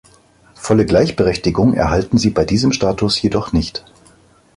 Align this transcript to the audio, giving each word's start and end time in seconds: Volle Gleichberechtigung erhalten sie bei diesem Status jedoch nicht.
Volle 0.55 0.87
Gleichberechtigung 0.87 1.75
erhalten 1.75 2.17
sie 2.17 2.31
bei 2.31 2.43
diesem 2.43 2.71
Status 2.73 3.21
jedoch 3.21 3.53
nicht. 3.53 3.85